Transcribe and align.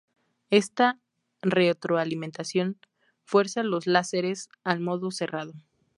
Esta 0.49 0.99
retroalimentación 1.43 2.79
fuerza 3.23 3.61
los 3.61 3.85
láseres 3.85 4.49
al 4.63 4.79
"modo 4.79 5.11
cerrado". 5.11 5.53